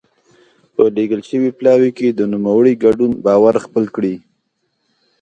په 0.73 0.81
لېږل 0.95 1.21
شوي 1.29 1.51
پلاوي 1.59 1.91
کې 1.97 2.07
د 2.11 2.21
نوموړي 2.33 2.73
ګډون 2.83 3.11
باور 3.25 3.55
خپل 3.65 3.85
کړي. 3.95 4.15